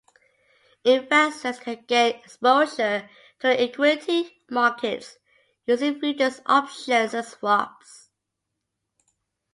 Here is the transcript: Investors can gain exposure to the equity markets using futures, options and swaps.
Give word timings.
Investors 0.83 1.59
can 1.59 1.85
gain 1.85 2.15
exposure 2.15 3.07
to 3.37 3.47
the 3.49 3.61
equity 3.61 4.41
markets 4.49 5.19
using 5.67 5.99
futures, 5.99 6.41
options 6.47 7.13
and 7.13 7.23
swaps. 7.27 8.09